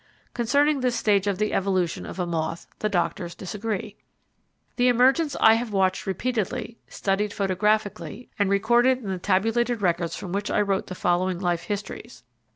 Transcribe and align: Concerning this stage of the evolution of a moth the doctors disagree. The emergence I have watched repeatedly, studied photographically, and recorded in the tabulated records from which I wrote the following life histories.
Concerning 0.33 0.79
this 0.79 0.95
stage 0.95 1.27
of 1.27 1.37
the 1.37 1.53
evolution 1.53 2.07
of 2.07 2.17
a 2.17 2.25
moth 2.25 2.65
the 2.79 2.89
doctors 2.89 3.35
disagree. 3.35 3.95
The 4.77 4.87
emergence 4.87 5.35
I 5.39 5.53
have 5.53 5.71
watched 5.71 6.07
repeatedly, 6.07 6.79
studied 6.87 7.31
photographically, 7.31 8.27
and 8.39 8.49
recorded 8.49 8.97
in 8.97 9.09
the 9.09 9.19
tabulated 9.19 9.83
records 9.83 10.15
from 10.15 10.31
which 10.31 10.49
I 10.49 10.61
wrote 10.61 10.87
the 10.87 10.95
following 10.95 11.37
life 11.37 11.65
histories. 11.65 12.23